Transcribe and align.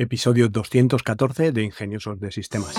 episodio 0.00 0.48
214 0.48 1.50
de 1.50 1.64
Ingeniosos 1.64 2.20
de 2.20 2.30
Sistemas. 2.30 2.76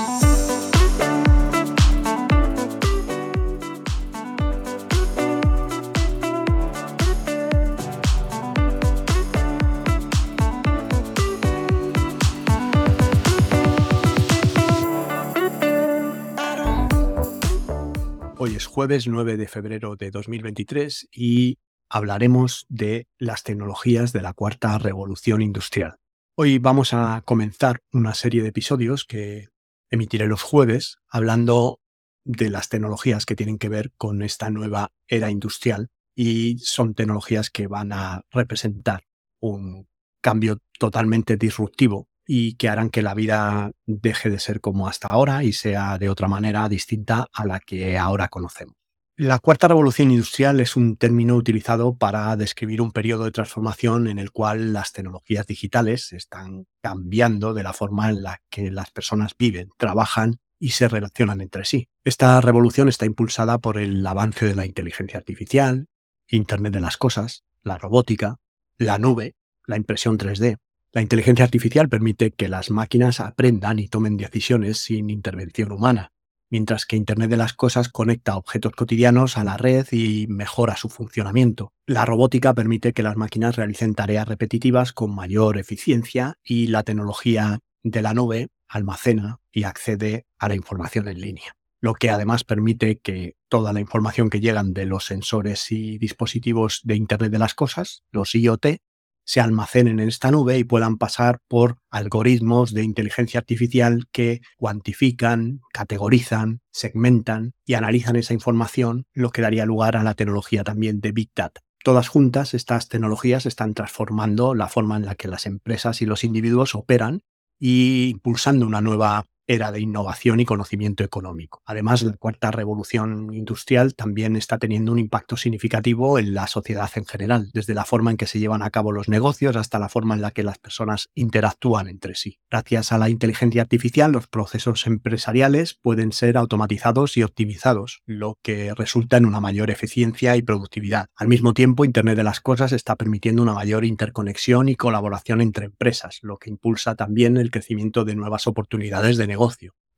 Hoy 18.38 18.56
es 18.56 18.66
jueves 18.66 19.08
9 19.08 19.36
de 19.36 19.48
febrero 19.50 19.98
de 19.98 20.10
2023 20.10 21.10
y 21.12 21.58
hablaremos 21.90 22.66
de 22.70 23.08
las 23.18 23.44
tecnologías 23.44 24.14
de 24.14 24.22
la 24.22 24.32
cuarta 24.32 24.78
revolución 24.78 25.42
industrial. 25.42 25.98
Hoy 26.42 26.58
vamos 26.58 26.94
a 26.94 27.22
comenzar 27.26 27.82
una 27.92 28.14
serie 28.14 28.42
de 28.42 28.48
episodios 28.48 29.04
que 29.04 29.50
emitiré 29.90 30.26
los 30.26 30.42
jueves 30.42 30.96
hablando 31.10 31.82
de 32.24 32.50
las 32.50 32.70
tecnologías 32.70 33.26
que 33.26 33.36
tienen 33.36 33.58
que 33.58 33.68
ver 33.68 33.92
con 33.98 34.22
esta 34.22 34.50
nueva 34.50 34.94
era 35.10 35.32
industrial 35.32 35.90
y 36.16 36.60
son 36.60 36.94
tecnologías 36.94 37.50
que 37.50 37.68
van 37.68 37.92
a 37.92 38.22
representar 38.32 39.04
un 39.42 39.90
cambio 40.22 40.60
totalmente 40.80 41.36
disruptivo 41.36 42.08
y 42.26 42.56
que 42.56 42.70
harán 42.70 42.90
que 42.90 43.02
la 43.02 43.16
vida 43.16 43.74
deje 43.86 44.30
de 44.30 44.40
ser 44.40 44.62
como 44.62 44.88
hasta 44.88 45.10
ahora 45.10 45.44
y 45.44 45.52
sea 45.52 45.98
de 45.98 46.08
otra 46.08 46.30
manera 46.30 46.70
distinta 46.70 47.28
a 47.34 47.46
la 47.46 47.60
que 47.60 47.98
ahora 47.98 48.30
conocemos. 48.30 48.79
La 49.22 49.40
cuarta 49.40 49.68
revolución 49.68 50.12
industrial 50.12 50.62
es 50.62 50.78
un 50.78 50.96
término 50.96 51.36
utilizado 51.36 51.94
para 51.94 52.34
describir 52.38 52.82
un 52.82 52.94
periodo 52.94 53.26
de 53.26 53.32
transformación 53.32 54.08
en 54.08 54.18
el 54.18 54.32
cual 54.32 54.72
las 54.72 54.94
tecnologías 54.94 55.46
digitales 55.46 56.14
están 56.14 56.68
cambiando 56.82 57.54
de 57.54 57.64
la 57.64 57.74
forma 57.74 58.10
en 58.10 58.24
la 58.24 58.42
que 58.50 58.72
las 58.72 58.92
personas 58.92 59.34
viven, 59.38 59.72
trabajan 59.76 60.40
y 60.58 60.70
se 60.70 60.88
relacionan 60.88 61.42
entre 61.42 61.66
sí. 61.66 61.90
Esta 62.06 62.40
revolución 62.40 62.88
está 62.88 63.06
impulsada 63.06 63.58
por 63.58 63.78
el 63.78 64.08
avance 64.08 64.46
de 64.46 64.56
la 64.56 64.66
inteligencia 64.66 65.20
artificial, 65.20 65.88
Internet 66.30 66.72
de 66.72 66.80
las 66.80 66.96
Cosas, 66.96 67.44
la 67.62 67.78
robótica, 67.78 68.38
la 68.78 69.00
nube, 69.00 69.36
la 69.68 69.76
impresión 69.76 70.18
3D. 70.18 70.60
La 70.94 71.02
inteligencia 71.02 71.44
artificial 71.44 71.90
permite 71.90 72.32
que 72.32 72.48
las 72.48 72.72
máquinas 72.72 73.20
aprendan 73.20 73.80
y 73.80 73.90
tomen 73.90 74.16
decisiones 74.16 74.78
sin 74.78 75.10
intervención 75.10 75.74
humana 75.74 76.14
mientras 76.50 76.86
que 76.86 76.96
Internet 76.96 77.30
de 77.30 77.38
las 77.38 77.54
Cosas 77.54 77.90
conecta 77.90 78.38
objetos 78.38 78.74
cotidianos 78.74 79.38
a 79.38 79.44
la 79.44 79.58
red 79.58 79.88
y 79.92 80.28
mejora 80.28 80.76
su 80.76 80.90
funcionamiento. 80.90 81.74
La 81.86 82.06
robótica 82.06 82.54
permite 82.54 82.94
que 82.94 83.04
las 83.04 83.18
máquinas 83.18 83.56
realicen 83.56 83.96
tareas 83.96 84.28
repetitivas 84.28 84.94
con 84.94 85.14
mayor 85.14 85.58
eficiencia 85.58 86.38
y 86.44 86.68
la 86.68 86.84
tecnología 86.84 87.60
de 87.84 88.02
la 88.02 88.14
nube 88.14 88.50
almacena 88.68 89.40
y 89.52 89.64
accede 89.64 90.26
a 90.38 90.48
la 90.48 90.56
información 90.56 91.08
en 91.08 91.22
línea, 91.22 91.56
lo 91.82 91.94
que 91.94 92.10
además 92.10 92.44
permite 92.44 93.00
que 93.00 93.36
toda 93.50 93.74
la 93.74 93.80
información 93.80 94.30
que 94.30 94.40
llegan 94.40 94.74
de 94.74 94.86
los 94.86 95.06
sensores 95.06 95.72
y 95.72 95.98
dispositivos 95.98 96.82
de 96.84 96.96
Internet 96.96 97.32
de 97.32 97.40
las 97.40 97.56
Cosas, 97.56 98.04
los 98.12 98.36
IoT, 98.36 98.78
se 99.26 99.42
almacenen 99.42 100.00
en 100.00 100.10
esta 100.10 100.32
nube 100.32 100.58
y 100.58 100.64
puedan 100.64 100.98
pasar 100.98 101.40
por 101.48 101.78
algoritmos 101.90 102.74
de 102.74 102.84
inteligencia 102.84 103.40
artificial 103.40 104.06
que 104.12 104.42
cuantifican, 104.58 105.62
categorizan, 105.72 106.62
segmentan 106.72 107.54
y 107.66 107.76
analizan 107.76 108.16
esa 108.16 108.34
información, 108.34 109.06
lo 109.14 109.32
que 109.32 109.42
daría 109.42 109.66
lugar 109.66 109.98
a 109.98 110.04
la 110.04 110.16
tecnología 110.16 110.64
también 110.64 111.00
de 111.00 111.12
Big 111.12 111.30
Data. 111.36 111.62
Todas 111.84 112.10
juntas, 112.10 112.54
estas 112.54 112.90
tecnologías 112.90 113.46
están 113.46 113.74
transformando 113.74 114.54
la 114.54 114.68
forma 114.68 114.98
en 114.98 115.06
la 115.06 115.16
que 115.16 115.28
las 115.28 115.46
empresas 115.46 116.02
y 116.02 116.06
los 116.06 116.24
individuos 116.24 116.76
operan 116.76 117.22
y 117.60 118.10
impulsando 118.10 118.66
una 118.66 118.82
nueva 118.82 119.26
era 119.50 119.72
de 119.72 119.82
innovación 119.82 120.40
y 120.40 120.46
conocimiento 120.46 121.04
económico. 121.04 121.64
Además, 121.66 122.04
la 122.04 122.14
cuarta 122.14 122.52
revolución 122.52 123.34
industrial 123.34 123.96
también 123.96 124.36
está 124.36 124.60
teniendo 124.60 124.92
un 124.92 125.00
impacto 125.00 125.38
significativo 125.38 126.20
en 126.20 126.36
la 126.36 126.46
sociedad 126.46 126.88
en 126.94 127.06
general, 127.06 127.50
desde 127.52 127.74
la 127.74 127.84
forma 127.84 128.12
en 128.12 128.18
que 128.18 128.28
se 128.28 128.38
llevan 128.38 128.62
a 128.62 128.70
cabo 128.70 128.92
los 128.92 129.10
negocios 129.10 129.56
hasta 129.56 129.80
la 129.80 129.90
forma 129.90 130.14
en 130.14 130.22
la 130.22 130.30
que 130.30 130.44
las 130.44 130.60
personas 130.60 131.10
interactúan 131.16 131.88
entre 131.88 132.14
sí. 132.14 132.38
Gracias 132.52 132.92
a 132.92 133.00
la 133.00 133.10
inteligencia 133.10 133.64
artificial, 133.64 134.12
los 134.12 134.28
procesos 134.28 134.86
empresariales 134.86 135.80
pueden 135.82 136.12
ser 136.12 136.38
automatizados 136.38 137.18
y 137.18 137.24
optimizados, 137.24 138.04
lo 138.06 138.38
que 138.44 138.76
resulta 138.76 139.18
en 139.18 139.26
una 139.26 139.40
mayor 139.40 139.72
eficiencia 139.72 140.36
y 140.36 140.44
productividad. 140.44 141.08
Al 141.16 141.28
mismo 141.28 141.56
tiempo, 141.56 141.86
Internet 141.86 142.18
de 142.18 142.24
las 142.24 142.40
Cosas 142.40 142.72
está 142.72 142.96
permitiendo 142.96 143.42
una 143.42 143.56
mayor 143.56 143.84
interconexión 143.84 144.70
y 144.70 144.76
colaboración 144.76 145.42
entre 145.42 145.66
empresas, 145.66 146.20
lo 146.22 146.38
que 146.38 146.52
impulsa 146.52 146.94
también 146.94 147.38
el 147.38 147.50
crecimiento 147.50 148.06
de 148.06 148.14
nuevas 148.14 148.46
oportunidades 148.46 149.18
de 149.18 149.26
negocio 149.26 149.39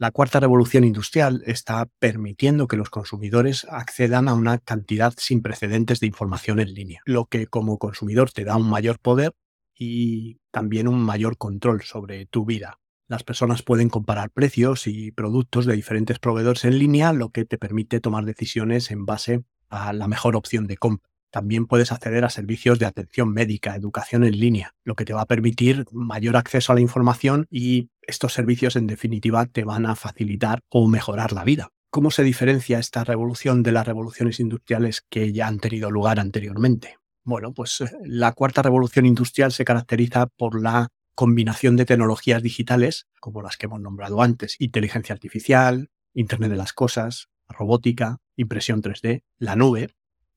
la 0.02 0.10
cuarta 0.10 0.40
revolución 0.40 0.84
industrial 0.84 1.44
está 1.46 1.88
permitiendo 2.00 2.68
que 2.68 2.76
los 2.76 2.90
consumidores 2.90 3.68
accedan 3.70 4.30
a 4.30 4.34
una 4.34 4.58
cantidad 4.58 5.14
sin 5.16 5.44
precedentes 5.44 6.00
de 6.00 6.08
información 6.08 6.60
en 6.60 6.74
línea, 6.74 7.02
lo 7.06 7.26
que 7.26 7.46
como 7.46 7.78
consumidor 7.78 8.32
te 8.32 8.44
da 8.44 8.58
un 8.58 8.68
mayor 8.68 8.98
poder 8.98 9.34
y 9.78 10.40
también 10.50 10.88
un 10.88 11.04
mayor 11.04 11.38
control 11.38 11.84
sobre 11.84 12.26
tu 12.26 12.46
vida. 12.46 12.80
Las 13.08 13.24
personas 13.24 13.62
pueden 13.62 13.90
comparar 13.90 14.32
precios 14.32 14.88
y 14.88 15.12
productos 15.12 15.68
de 15.68 15.76
diferentes 15.76 16.18
proveedores 16.18 16.66
en 16.66 16.80
línea, 16.80 17.14
lo 17.14 17.30
que 17.30 17.46
te 17.46 17.60
permite 17.60 18.00
tomar 18.00 18.26
decisiones 18.26 18.90
en 18.90 19.06
base 19.06 19.44
a 19.70 19.94
la 19.94 20.08
mejor 20.08 20.36
opción 20.36 20.66
de 20.66 20.78
compra. 20.78 21.11
También 21.32 21.66
puedes 21.66 21.92
acceder 21.92 22.26
a 22.26 22.30
servicios 22.30 22.78
de 22.78 22.86
atención 22.86 23.34
médica, 23.34 23.76
educación 23.76 24.24
en 24.24 24.40
línea, 24.40 24.76
lo 24.84 24.96
que 24.96 25.06
te 25.06 25.14
va 25.14 25.22
a 25.22 25.28
permitir 25.28 25.86
mayor 25.92 26.36
acceso 26.36 26.72
a 26.72 26.76
la 26.76 26.82
información 26.82 27.48
y 27.50 27.90
estos 28.02 28.34
servicios 28.34 28.76
en 28.76 28.88
definitiva 28.88 29.46
te 29.46 29.64
van 29.64 29.86
a 29.86 29.96
facilitar 29.96 30.60
o 30.70 30.88
mejorar 30.88 31.32
la 31.32 31.44
vida. 31.44 31.70
¿Cómo 31.90 32.12
se 32.12 32.24
diferencia 32.24 32.80
esta 32.80 33.04
revolución 33.04 33.64
de 33.64 33.72
las 33.72 33.88
revoluciones 33.88 34.40
industriales 34.40 35.04
que 35.10 35.34
ya 35.34 35.48
han 35.48 35.60
tenido 35.60 35.90
lugar 35.90 36.20
anteriormente? 36.20 36.98
Bueno, 37.24 37.54
pues 37.54 37.82
eh, 37.82 37.92
la 38.04 38.32
cuarta 38.34 38.62
revolución 38.62 39.06
industrial 39.06 39.52
se 39.52 39.66
caracteriza 39.66 40.28
por 40.28 40.62
la 40.62 40.90
combinación 41.16 41.76
de 41.76 41.86
tecnologías 41.86 42.42
digitales, 42.42 43.08
como 43.20 43.42
las 43.42 43.58
que 43.58 43.68
hemos 43.68 43.82
nombrado 43.82 44.22
antes, 44.22 44.56
inteligencia 44.60 45.14
artificial, 45.14 45.90
Internet 46.14 46.52
de 46.52 46.58
las 46.58 46.74
Cosas, 46.74 47.30
robótica, 47.48 48.18
impresión 48.36 48.82
3D, 48.82 49.24
la 49.38 49.56
nube, 49.56 49.92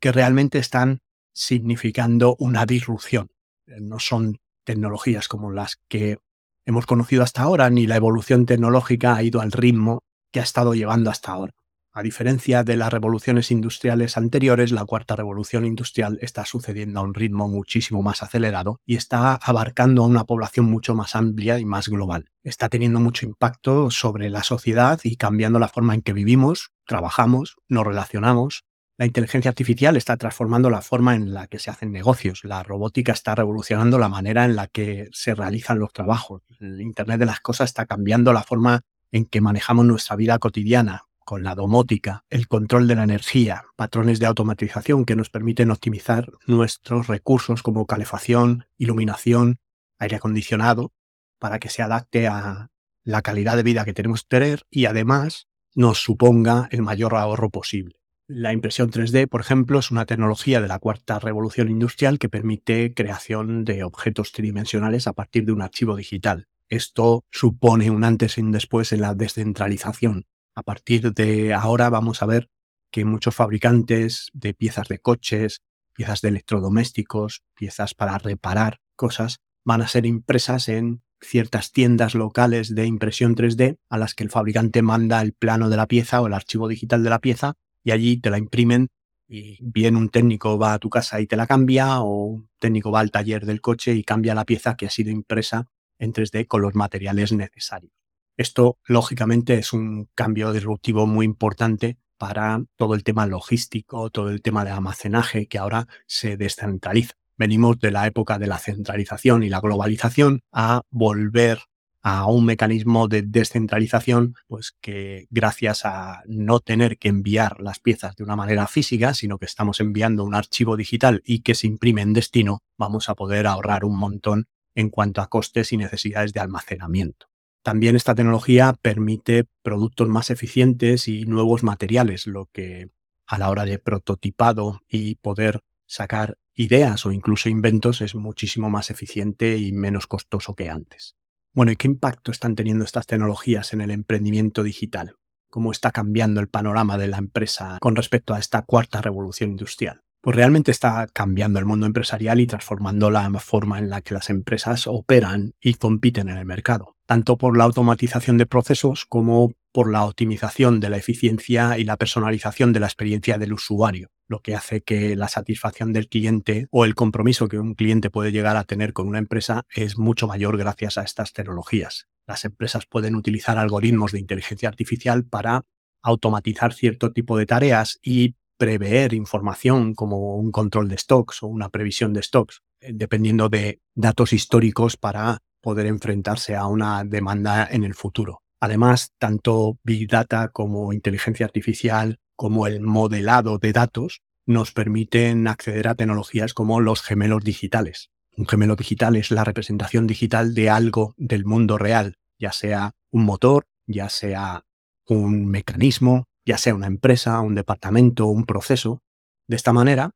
que 0.05 0.13
realmente 0.13 0.59
están 0.59 1.01
significando 1.33 2.37
una 2.39 2.67
disrupción. 2.67 3.31
Eh, 3.67 3.81
no 3.81 3.99
son 3.99 4.37
tecnologías 4.63 5.29
como 5.29 5.51
las 5.51 5.79
que 5.89 6.19
hemos 6.67 6.85
conocido 6.85 7.23
hasta 7.23 7.41
ahora, 7.41 7.71
ni 7.71 7.87
la 7.87 7.97
evolución 7.97 8.45
tecnológica 8.45 9.17
ha 9.17 9.23
ido 9.23 9.41
al 9.41 9.51
ritmo 9.51 10.03
que 10.31 10.41
ha 10.41 10.43
estado 10.43 10.75
llevando 10.75 11.09
hasta 11.09 11.33
ahora. 11.33 11.55
A 11.91 12.03
diferencia 12.03 12.65
de 12.65 12.77
las 12.77 12.93
revoluciones 12.93 13.51
industriales 13.51 14.19
anteriores, 14.19 14.73
la 14.73 14.85
cuarta 14.85 15.17
revolución 15.17 15.65
industrial 15.65 16.19
está 16.21 16.45
sucediendo 16.45 17.01
a 17.01 17.03
un 17.03 17.15
ritmo 17.15 17.49
muchísimo 17.49 18.03
más 18.03 18.23
acelerado 18.23 18.81
y 18.85 18.97
está 18.97 19.37
abarcando 19.37 20.03
a 20.05 20.07
una 20.07 20.25
población 20.25 20.67
mucho 20.67 20.95
más 20.95 21.17
amplia 21.17 21.59
y 21.59 21.65
más 21.65 21.89
global. 21.89 22.29
Está 22.43 22.69
teniendo 22.69 23.01
mucho 23.01 23.25
impacto 23.25 23.91
sobre 23.91 24.29
la 24.29 24.43
sociedad 24.43 25.01
y 25.03 25.17
cambiando 25.17 25.59
la 25.59 25.69
forma 25.69 25.95
en 25.95 26.03
que 26.03 26.13
vivimos, 26.13 26.73
trabajamos, 26.85 27.57
nos 27.69 27.87
relacionamos, 27.87 28.65
la 28.97 29.07
inteligencia 29.07 29.49
artificial 29.49 29.97
está 29.97 30.17
transformando 30.17 30.71
la 30.71 30.81
forma 30.81 31.17
en 31.17 31.35
la 31.35 31.49
que 31.49 31.59
se 31.59 31.71
hacen 31.71 31.91
negocios. 31.91 32.45
La 32.45 32.63
robótica 32.63 33.13
está 33.13 33.35
revolucionando 33.35 33.99
la 33.99 34.09
manera 34.09 34.45
en 34.45 34.55
la 34.55 34.69
que 34.69 35.09
se 35.13 35.35
realizan 35.35 35.81
los 35.81 35.93
trabajos. 35.93 36.43
El 36.61 36.81
Internet 36.81 37.19
de 37.19 37.27
las 37.27 37.41
Cosas 37.41 37.71
está 37.71 37.87
cambiando 37.87 38.33
la 38.33 38.45
forma 38.45 38.83
en 39.11 39.25
que 39.25 39.41
manejamos 39.41 39.85
nuestra 39.85 40.15
vida 40.15 40.39
cotidiana 40.39 41.07
con 41.25 41.43
la 41.43 41.55
domótica, 41.55 42.25
el 42.31 42.47
control 42.47 42.87
de 42.87 42.95
la 42.95 43.03
energía, 43.03 43.65
patrones 43.77 44.21
de 44.21 44.27
automatización 44.27 45.05
que 45.05 45.17
nos 45.17 45.31
permiten 45.31 45.71
optimizar 45.71 46.31
nuestros 46.47 47.07
recursos 47.09 47.63
como 47.63 47.87
calefacción, 47.87 48.67
iluminación, 48.77 49.59
aire 49.99 50.17
acondicionado, 50.17 50.93
para 51.39 51.59
que 51.59 51.71
se 51.71 51.83
adapte 51.83 52.29
a 52.29 52.71
la 53.03 53.23
calidad 53.23 53.57
de 53.57 53.63
vida 53.63 53.85
que 53.85 53.95
tenemos 53.95 54.23
que 54.23 54.29
tener 54.29 54.63
y 54.71 54.85
además 54.85 55.49
nos 55.75 55.99
suponga 55.99 56.69
el 56.71 56.83
mayor 56.83 57.15
ahorro 57.17 57.51
posible. 57.51 58.04
La 58.27 58.55
impresión 58.55 58.91
3D, 58.91 59.29
por 59.29 59.43
ejemplo, 59.43 59.79
es 59.79 59.91
una 59.91 60.07
tecnología 60.07 60.63
de 60.63 60.69
la 60.69 60.79
cuarta 60.79 61.19
revolución 61.19 61.69
industrial 61.69 62.19
que 62.19 62.31
permite 62.31 62.95
creación 62.95 63.67
de 63.67 63.85
objetos 63.85 64.33
tridimensionales 64.33 65.07
a 65.07 65.13
partir 65.13 65.45
de 65.45 65.53
un 65.53 65.61
archivo 65.61 65.95
digital. 65.95 66.49
Esto 66.71 67.27
supone 67.31 67.91
un 67.91 68.03
antes 68.03 68.39
y 68.39 68.41
un 68.41 68.51
después 68.51 68.93
en 68.93 69.03
la 69.03 69.15
descentralización. 69.15 70.25
A 70.55 70.63
partir 70.63 71.13
de 71.13 71.53
ahora 71.53 71.91
vamos 71.91 72.23
a 72.23 72.27
ver 72.27 72.49
que 72.91 73.05
muchos 73.05 73.35
fabricantes 73.35 74.31
de 74.33 74.55
piezas 74.55 74.89
de 74.89 75.01
coches, 75.01 75.61
piezas 75.93 76.23
de 76.23 76.29
electrodomésticos, 76.29 77.43
piezas 77.55 77.93
para 77.93 78.17
reparar 78.17 78.81
cosas, 78.97 79.41
van 79.67 79.83
a 79.83 79.89
ser 79.89 80.07
impresas 80.07 80.71
en 80.71 81.03
ciertas 81.21 81.73
tiendas 81.73 82.15
locales 82.15 82.75
de 82.75 82.87
impresión 82.87 83.35
3D 83.35 83.77
a 83.91 83.99
las 83.99 84.15
que 84.15 84.25
el 84.25 84.31
fabricante 84.31 84.81
manda 84.81 85.21
el 85.21 85.35
plano 85.35 85.69
de 85.69 85.77
la 85.77 85.89
pieza 85.89 86.23
o 86.23 86.27
el 86.27 86.33
archivo 86.33 86.69
digital 86.69 87.05
de 87.05 87.11
la 87.11 87.19
pieza 87.19 87.59
y 87.85 87.93
allí 87.93 88.21
te 88.21 88.31
la 88.31 88.39
imprimen 88.39 88.89
y 89.29 89.59
bien 89.63 89.97
un 89.97 90.09
técnico 90.09 90.59
va 90.59 90.75
a 90.75 90.79
tu 90.79 90.91
casa 90.91 91.21
y 91.21 91.27
te 91.27 91.37
la 91.37 91.47
cambia 91.47 92.01
o 92.01 92.25
un 92.25 92.49
técnico 92.59 92.91
va 92.91 93.01
al 93.01 93.11
taller 93.11 93.47
del 93.47 93.61
coche 93.61 93.95
y 93.95 94.03
cambia 94.03 94.35
la 94.35 94.45
pieza 94.45 94.77
que 94.77 94.87
ha 94.87 94.91
sido 94.91 95.11
impresa 95.11 95.69
en 95.99 96.13
3D 96.13 96.47
con 96.47 96.63
los 96.63 96.75
materiales 96.75 97.33
necesarios. 97.33 97.93
Esto, 98.37 98.79
lógicamente, 98.87 99.55
es 99.55 99.73
un 99.73 100.09
cambio 100.15 100.53
disruptivo 100.53 101.07
muy 101.07 101.25
importante 101.25 101.99
para 102.19 102.65
todo 102.77 102.95
el 102.95 103.05
tema 103.05 103.27
logístico, 103.27 104.11
todo 104.11 104.31
el 104.31 104.43
tema 104.43 104.65
de 104.65 104.71
almacenaje 104.71 105.47
que 105.47 105.59
ahora 105.59 105.87
se 106.07 106.37
descentraliza. 106.37 107.15
Venimos 107.37 107.79
de 107.79 107.91
la 107.91 108.07
época 108.07 108.39
de 108.39 108.47
la 108.47 108.59
centralización 108.59 109.43
y 109.43 109.49
la 109.49 109.61
globalización 109.61 110.41
a 110.53 110.83
volver 110.91 111.61
a 112.07 112.27
un 112.27 112.45
mecanismo 112.45 113.09
de 113.09 113.23
descentralización, 113.23 114.35
pues 114.47 114.77
que 114.83 115.27
gracias 115.31 115.87
a 115.87 116.23
no 116.27 116.61
tener 116.61 116.99
que 116.99 117.09
enviar 117.09 117.63
las 117.63 117.81
piezas 117.81 118.15
de 118.15 118.25
una 118.25 118.37
manera 118.37 118.67
física, 118.67 119.15
sino 119.15 119.39
que 119.39 119.47
estamos 119.47 119.81
enviando 119.81 120.23
un 120.23 120.35
archivo 120.35 120.77
digital 120.77 121.23
y 121.25 121.41
que 121.41 121.55
se 121.55 121.67
imprime 121.67 122.03
en 122.03 122.13
destino, 122.13 122.61
vamos 122.77 123.09
a 123.09 123.15
poder 123.15 123.47
ahorrar 123.47 123.87
un 123.87 123.99
montón 123.99 124.45
en 124.75 124.91
cuanto 124.91 125.23
a 125.23 125.29
costes 125.29 125.73
y 125.73 125.79
necesidades 125.79 126.35
de 126.35 126.41
almacenamiento. 126.41 127.29
También 127.63 127.97
esta 127.97 128.15
tecnología 128.15 128.75
permite 128.83 129.47
productos 129.63 130.07
más 130.07 130.29
eficientes 130.29 131.09
y 131.09 131.25
nuevos 131.25 131.63
materiales, 131.63 132.27
lo 132.27 132.51
que 132.53 132.91
a 133.27 133.39
la 133.39 133.49
hora 133.49 133.65
de 133.65 133.79
prototipado 133.79 134.83
y 134.87 135.15
poder 135.15 135.61
sacar 135.87 136.37
ideas 136.55 137.07
o 137.07 137.13
incluso 137.13 137.49
inventos 137.49 138.03
es 138.03 138.15
muchísimo 138.15 138.69
más 138.69 138.91
eficiente 138.91 139.57
y 139.57 139.73
menos 139.73 140.07
costoso 140.07 140.55
que 140.55 140.69
antes. 140.69 141.17
Bueno, 141.55 141.71
¿y 141.71 141.77
qué 141.77 141.87
impacto 141.87 142.33
están 142.33 142.57
teniendo 142.57 142.85
estas 142.85 143.07
tecnologías 143.07 143.73
en 143.73 143.81
el 143.81 143.93
emprendimiento 143.93 144.65
digital? 144.65 145.15
¿Cómo 145.49 145.71
está 145.71 145.93
cambiando 145.93 146.41
el 146.41 146.49
panorama 146.49 146.99
de 146.99 147.07
la 147.07 147.19
empresa 147.19 147.79
con 147.81 147.95
respecto 147.95 148.35
a 148.35 148.41
esta 148.41 148.63
cuarta 148.63 149.01
revolución 149.01 149.51
industrial? 149.51 150.01
Pues 150.21 150.35
realmente 150.35 150.73
está 150.73 151.07
cambiando 151.13 151.61
el 151.61 151.65
mundo 151.65 151.87
empresarial 151.87 152.41
y 152.41 152.49
transformando 152.49 153.09
la 153.09 153.31
forma 153.39 153.79
en 153.79 153.89
la 153.89 154.01
que 154.01 154.15
las 154.15 154.31
empresas 154.31 154.89
operan 154.89 155.53
y 155.61 155.75
compiten 155.75 156.29
en 156.29 156.39
el 156.39 156.45
mercado, 156.45 156.97
tanto 157.07 157.39
por 157.39 157.57
la 157.57 157.63
automatización 157.65 158.37
de 158.37 158.47
procesos 158.47 159.05
como 159.05 159.53
por 159.75 159.91
la 159.91 160.05
optimización 160.05 160.79
de 160.79 160.89
la 160.89 160.97
eficiencia 160.97 161.77
y 161.77 161.85
la 161.85 161.97
personalización 161.97 162.73
de 162.73 162.81
la 162.81 162.87
experiencia 162.87 163.37
del 163.37 163.53
usuario 163.53 164.15
lo 164.29 164.41
que 164.41 164.55
hace 164.55 164.83
que 164.83 165.17
la 165.17 165.29
satisfacción 165.29 165.93
del 165.93 166.09
cliente 166.09 166.67
o 166.71 166.85
el 166.85 166.95
compromiso 166.95 167.49
que 167.49 167.59
un 167.59 167.75
cliente 167.75 168.11
puede 168.11 168.33
llegar 168.33 168.57
a 168.57 168.65
tener 168.65 168.93
con 168.93 169.07
una 169.07 169.19
empresa 169.19 169.65
es 169.75 169.99
mucho 169.99 170.27
mayor 170.27 170.57
gracias 170.57 170.99
a 170.99 171.03
estas 171.03 171.33
tecnologías. 171.33 172.07
Las 172.27 172.45
empresas 172.45 172.87
pueden 172.87 173.17
utilizar 173.17 173.59
algoritmos 173.59 174.13
de 174.13 174.21
inteligencia 174.21 174.69
artificial 174.69 175.25
para 175.25 175.65
automatizar 176.03 176.73
cierto 176.73 177.13
tipo 177.13 177.37
de 177.37 177.47
tareas 177.47 177.99
y 178.03 178.37
prever 178.57 179.15
información 179.15 179.95
como 179.95 180.37
un 180.37 180.53
control 180.53 180.89
de 180.89 180.99
stocks 180.99 181.43
o 181.43 181.49
una 181.49 181.69
previsión 181.69 182.13
de 182.13 182.23
stocks, 182.23 182.63
eh, 182.81 182.93
dependiendo 182.95 183.49
de 183.49 183.81
datos 183.95 184.33
históricos 184.33 184.97
para 184.97 185.39
poder 185.61 185.87
enfrentarse 185.87 186.55
a 186.55 186.67
una 186.67 187.05
demanda 187.05 187.67
en 187.71 187.85
el 187.85 187.95
futuro. 187.95 188.44
Además, 188.61 189.13
tanto 189.19 189.79
Big 189.83 190.09
Data 190.09 190.49
como 190.49 190.93
inteligencia 190.93 191.47
artificial 191.47 192.19
como 192.37 192.67
el 192.67 192.81
modelado 192.81 193.59
de 193.59 193.73
datos 193.73 194.23
nos 194.47 194.73
permiten 194.73 195.47
acceder 195.49 195.89
a 195.89 195.95
tecnologías 195.95 196.55
como 196.55 196.81
los 196.81 197.03
gemelos 197.03 197.43
digitales. 197.45 198.11
Un 198.37 198.47
gemelo 198.47 198.77
digital 198.77 199.17
es 199.17 199.31
la 199.31 199.45
representación 199.45 200.07
digital 200.07 200.55
de 200.55 200.69
algo 200.69 201.15
del 201.17 201.45
mundo 201.45 201.79
real, 201.79 202.17
ya 202.39 202.53
sea 202.53 202.93
un 203.11 203.25
motor, 203.25 203.67
ya 203.87 204.09
sea 204.09 204.65
un 205.07 205.47
mecanismo, 205.47 206.25
ya 206.45 206.59
sea 206.59 206.75
una 206.75 206.87
empresa, 206.87 207.41
un 207.41 207.55
departamento, 207.55 208.27
un 208.27 208.45
proceso. 208.45 209.03
De 209.47 209.57
esta 209.57 209.73
manera, 209.73 210.11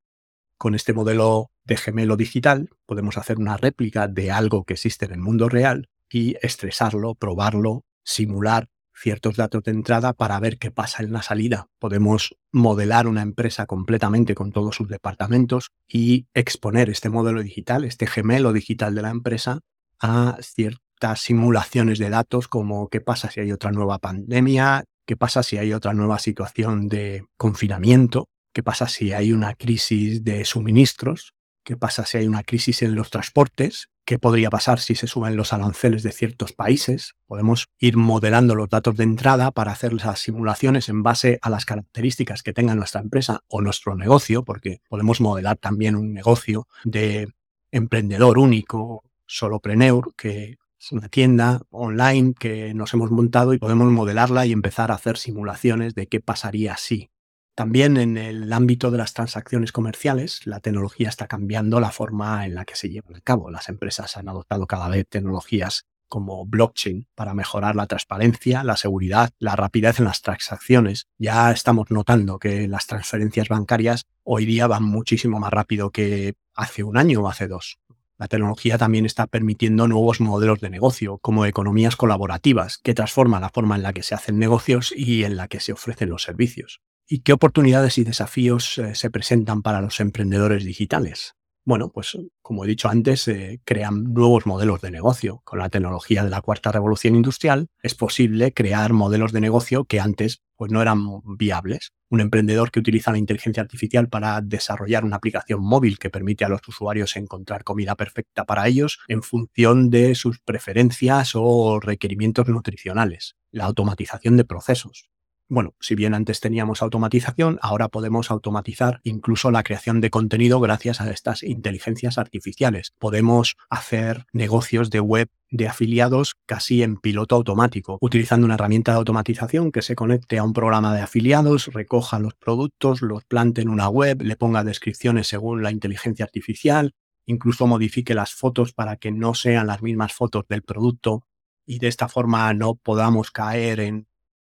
con 0.56 0.74
este 0.74 0.92
modelo 0.92 1.50
de 1.64 1.76
gemelo 1.76 2.16
digital, 2.16 2.70
podemos 2.86 3.18
hacer 3.18 3.38
una 3.38 3.56
réplica 3.56 4.08
de 4.08 4.30
algo 4.30 4.64
que 4.64 4.74
existe 4.74 5.06
en 5.06 5.12
el 5.12 5.20
mundo 5.20 5.48
real 5.48 5.88
y 6.10 6.36
estresarlo, 6.42 7.14
probarlo, 7.14 7.84
simular 8.08 8.68
ciertos 8.94 9.36
datos 9.36 9.62
de 9.62 9.70
entrada 9.70 10.12
para 10.12 10.40
ver 10.40 10.58
qué 10.58 10.70
pasa 10.70 11.02
en 11.02 11.12
la 11.12 11.22
salida. 11.22 11.68
Podemos 11.78 12.36
modelar 12.50 13.06
una 13.06 13.22
empresa 13.22 13.66
completamente 13.66 14.34
con 14.34 14.50
todos 14.50 14.74
sus 14.74 14.88
departamentos 14.88 15.70
y 15.86 16.26
exponer 16.34 16.90
este 16.90 17.10
modelo 17.10 17.42
digital, 17.42 17.84
este 17.84 18.06
gemelo 18.06 18.52
digital 18.52 18.94
de 18.94 19.02
la 19.02 19.10
empresa, 19.10 19.60
a 20.00 20.38
ciertas 20.40 21.20
simulaciones 21.20 21.98
de 21.98 22.10
datos 22.10 22.48
como 22.48 22.88
qué 22.88 23.00
pasa 23.00 23.30
si 23.30 23.40
hay 23.40 23.52
otra 23.52 23.70
nueva 23.70 23.98
pandemia, 23.98 24.84
qué 25.06 25.16
pasa 25.16 25.42
si 25.42 25.58
hay 25.58 25.72
otra 25.72 25.94
nueva 25.94 26.18
situación 26.18 26.88
de 26.88 27.24
confinamiento, 27.36 28.28
qué 28.52 28.62
pasa 28.62 28.88
si 28.88 29.12
hay 29.12 29.32
una 29.32 29.54
crisis 29.54 30.24
de 30.24 30.44
suministros, 30.44 31.34
qué 31.68 31.76
pasa 31.76 32.06
si 32.06 32.16
hay 32.16 32.26
una 32.26 32.44
crisis 32.44 32.80
en 32.80 32.94
los 32.94 33.10
transportes, 33.10 33.90
qué 34.06 34.18
podría 34.18 34.48
pasar 34.48 34.80
si 34.80 34.94
se 34.94 35.06
suben 35.06 35.36
los 35.36 35.52
aranceles 35.52 36.02
de 36.02 36.12
ciertos 36.12 36.54
países. 36.54 37.14
Podemos 37.26 37.66
ir 37.78 37.98
modelando 37.98 38.54
los 38.54 38.70
datos 38.70 38.96
de 38.96 39.04
entrada 39.04 39.50
para 39.50 39.72
hacer 39.72 39.92
las 39.92 40.18
simulaciones 40.18 40.88
en 40.88 41.02
base 41.02 41.38
a 41.42 41.50
las 41.50 41.66
características 41.66 42.42
que 42.42 42.54
tenga 42.54 42.74
nuestra 42.74 43.02
empresa 43.02 43.42
o 43.48 43.60
nuestro 43.60 43.96
negocio, 43.96 44.44
porque 44.44 44.80
podemos 44.88 45.20
modelar 45.20 45.58
también 45.58 45.94
un 45.94 46.14
negocio 46.14 46.66
de 46.84 47.28
emprendedor 47.70 48.38
único, 48.38 49.04
solopreneur, 49.26 50.14
que 50.16 50.56
es 50.80 50.92
una 50.92 51.10
tienda 51.10 51.60
online 51.68 52.32
que 52.32 52.72
nos 52.72 52.94
hemos 52.94 53.10
montado 53.10 53.52
y 53.52 53.58
podemos 53.58 53.92
modelarla 53.92 54.46
y 54.46 54.52
empezar 54.52 54.90
a 54.90 54.94
hacer 54.94 55.18
simulaciones 55.18 55.94
de 55.94 56.06
qué 56.06 56.20
pasaría 56.20 56.78
si 56.78 57.10
también 57.58 57.96
en 57.96 58.16
el 58.16 58.52
ámbito 58.52 58.92
de 58.92 58.98
las 58.98 59.14
transacciones 59.14 59.72
comerciales, 59.72 60.46
la 60.46 60.60
tecnología 60.60 61.08
está 61.08 61.26
cambiando 61.26 61.80
la 61.80 61.90
forma 61.90 62.46
en 62.46 62.54
la 62.54 62.64
que 62.64 62.76
se 62.76 62.88
llevan 62.88 63.16
a 63.16 63.20
cabo. 63.20 63.50
Las 63.50 63.68
empresas 63.68 64.16
han 64.16 64.28
adoptado 64.28 64.68
cada 64.68 64.86
vez 64.86 65.08
tecnologías 65.08 65.84
como 66.06 66.46
blockchain 66.46 67.08
para 67.16 67.34
mejorar 67.34 67.74
la 67.74 67.88
transparencia, 67.88 68.62
la 68.62 68.76
seguridad, 68.76 69.30
la 69.40 69.56
rapidez 69.56 69.98
en 69.98 70.04
las 70.04 70.22
transacciones. 70.22 71.08
Ya 71.18 71.50
estamos 71.50 71.90
notando 71.90 72.38
que 72.38 72.68
las 72.68 72.86
transferencias 72.86 73.48
bancarias 73.48 74.06
hoy 74.22 74.46
día 74.46 74.68
van 74.68 74.84
muchísimo 74.84 75.40
más 75.40 75.52
rápido 75.52 75.90
que 75.90 76.34
hace 76.54 76.84
un 76.84 76.96
año 76.96 77.22
o 77.22 77.28
hace 77.28 77.48
dos. 77.48 77.80
La 78.18 78.28
tecnología 78.28 78.78
también 78.78 79.04
está 79.04 79.26
permitiendo 79.26 79.88
nuevos 79.88 80.20
modelos 80.20 80.60
de 80.60 80.70
negocio, 80.70 81.18
como 81.18 81.44
economías 81.44 81.96
colaborativas, 81.96 82.78
que 82.78 82.94
transforman 82.94 83.42
la 83.42 83.50
forma 83.50 83.74
en 83.74 83.82
la 83.82 83.92
que 83.92 84.04
se 84.04 84.14
hacen 84.14 84.38
negocios 84.38 84.94
y 84.96 85.24
en 85.24 85.36
la 85.36 85.48
que 85.48 85.58
se 85.58 85.72
ofrecen 85.72 86.10
los 86.10 86.22
servicios. 86.22 86.80
¿Y 87.10 87.20
qué 87.20 87.32
oportunidades 87.32 87.96
y 87.96 88.04
desafíos 88.04 88.76
eh, 88.76 88.94
se 88.94 89.10
presentan 89.10 89.62
para 89.62 89.80
los 89.80 89.98
emprendedores 89.98 90.62
digitales? 90.62 91.36
Bueno, 91.64 91.90
pues 91.90 92.18
como 92.42 92.64
he 92.64 92.68
dicho 92.68 92.90
antes, 92.90 93.22
se 93.22 93.62
crean 93.64 94.12
nuevos 94.12 94.44
modelos 94.44 94.82
de 94.82 94.90
negocio. 94.90 95.40
Con 95.44 95.58
la 95.58 95.70
tecnología 95.70 96.22
de 96.22 96.28
la 96.28 96.42
cuarta 96.42 96.70
revolución 96.70 97.16
industrial 97.16 97.68
es 97.82 97.94
posible 97.94 98.52
crear 98.52 98.92
modelos 98.92 99.32
de 99.32 99.40
negocio 99.40 99.86
que 99.86 100.00
antes 100.00 100.42
pues, 100.56 100.70
no 100.70 100.82
eran 100.82 101.22
viables. 101.24 101.92
Un 102.10 102.20
emprendedor 102.20 102.70
que 102.70 102.80
utiliza 102.80 103.10
la 103.10 103.18
inteligencia 103.18 103.62
artificial 103.62 104.10
para 104.10 104.42
desarrollar 104.42 105.06
una 105.06 105.16
aplicación 105.16 105.62
móvil 105.62 105.98
que 105.98 106.10
permite 106.10 106.44
a 106.44 106.50
los 106.50 106.60
usuarios 106.68 107.16
encontrar 107.16 107.64
comida 107.64 107.94
perfecta 107.96 108.44
para 108.44 108.68
ellos 108.68 108.98
en 109.08 109.22
función 109.22 109.88
de 109.88 110.14
sus 110.14 110.40
preferencias 110.40 111.32
o 111.34 111.80
requerimientos 111.80 112.48
nutricionales. 112.48 113.36
La 113.50 113.64
automatización 113.64 114.36
de 114.36 114.44
procesos 114.44 115.08
bueno, 115.48 115.74
si 115.80 115.94
bien 115.94 116.12
antes 116.12 116.40
teníamos 116.40 116.82
automatización, 116.82 117.58
ahora 117.62 117.88
podemos 117.88 118.30
automatizar 118.30 119.00
incluso 119.02 119.50
la 119.50 119.62
creación 119.62 120.00
de 120.02 120.10
contenido 120.10 120.60
gracias 120.60 121.00
a 121.00 121.10
estas 121.10 121.42
inteligencias 121.42 122.18
artificiales. 122.18 122.92
Podemos 122.98 123.56
hacer 123.70 124.26
negocios 124.32 124.90
de 124.90 125.00
web 125.00 125.30
de 125.50 125.66
afiliados 125.66 126.36
casi 126.44 126.82
en 126.82 126.98
piloto 126.98 127.34
automático, 127.34 127.96
utilizando 128.02 128.44
una 128.44 128.56
herramienta 128.56 128.92
de 128.92 128.98
automatización 128.98 129.72
que 129.72 129.80
se 129.80 129.94
conecte 129.94 130.36
a 130.36 130.44
un 130.44 130.52
programa 130.52 130.94
de 130.94 131.00
afiliados, 131.00 131.68
recoja 131.72 132.18
los 132.18 132.34
productos, 132.34 133.00
los 133.00 133.24
plante 133.24 133.62
en 133.62 133.70
una 133.70 133.88
web, 133.88 134.20
le 134.20 134.36
ponga 134.36 134.64
descripciones 134.64 135.28
según 135.28 135.62
la 135.62 135.70
inteligencia 135.70 136.26
artificial, 136.26 136.92
incluso 137.24 137.66
modifique 137.66 138.14
las 138.14 138.34
fotos 138.34 138.74
para 138.74 138.96
que 138.96 139.12
no 139.12 139.32
sean 139.32 139.66
las 139.66 139.80
mismas 139.80 140.12
fotos 140.12 140.44
del 140.48 140.62
producto 140.62 141.24
y 141.64 141.78
de 141.78 141.88
esta 141.88 142.08
forma 142.08 142.52
no 142.52 142.74
podamos 142.74 143.30
caer 143.30 143.80
en 143.80 144.06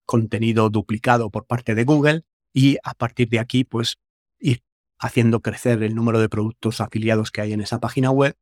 contenido 0.10 0.72
duplicado 0.72 1.30
por 1.30 1.46
parte 1.46 1.76
de 1.76 1.84
Google 1.84 2.24
y 2.52 2.78
a 2.84 2.96
partir 2.96 3.30
de 3.30 3.38
aquí, 3.38 3.64
pues 3.64 4.00
ir 4.40 4.64
haciendo 4.98 5.42
crecer 5.42 5.84
el 5.84 5.94
número 5.94 6.20
de 6.20 6.30
productos 6.30 6.82
afiliados 6.82 7.30
que 7.30 7.42
hay 7.42 7.54
en 7.54 7.62
esa 7.62 7.80
página 7.80 8.10
web 8.10 8.36